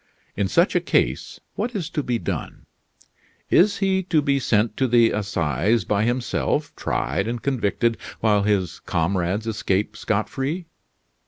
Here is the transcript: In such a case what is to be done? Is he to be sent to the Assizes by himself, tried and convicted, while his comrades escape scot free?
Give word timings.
In 0.35 0.47
such 0.47 0.75
a 0.75 0.79
case 0.81 1.39
what 1.53 1.75
is 1.75 1.87
to 1.91 2.01
be 2.01 2.17
done? 2.17 2.65
Is 3.51 3.77
he 3.77 4.01
to 4.09 4.19
be 4.23 4.39
sent 4.39 4.75
to 4.77 4.87
the 4.87 5.11
Assizes 5.11 5.85
by 5.85 6.05
himself, 6.05 6.75
tried 6.75 7.27
and 7.27 7.39
convicted, 7.39 7.97
while 8.19 8.41
his 8.41 8.79
comrades 8.79 9.45
escape 9.45 9.95
scot 9.95 10.27
free? 10.27 10.65